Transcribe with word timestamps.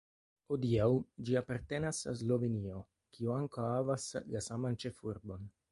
Hodiaŭ 0.53 0.87
ĝi 1.27 1.37
apartenas 1.41 2.01
al 2.13 2.19
Slovenio, 2.23 2.81
kiu 3.17 3.37
ankaŭ 3.37 3.71
havas 3.77 4.13
la 4.35 4.47
saman 4.51 4.85
ĉefurbon. 4.85 5.51